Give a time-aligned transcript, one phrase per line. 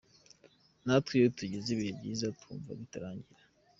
[0.85, 3.43] Natwe iyo tugize ibihe byiza twumva bitarangira.